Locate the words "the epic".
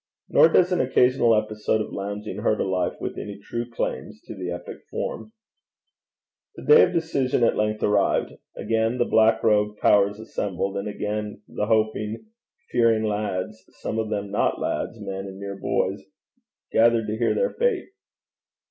4.35-4.77